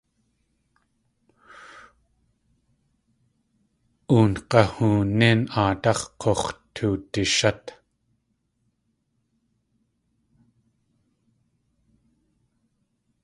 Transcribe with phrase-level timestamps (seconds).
[4.17, 6.43] Oong̲ahoonín aadáx̲ k̲ux̲
[6.73, 7.63] toowdishát.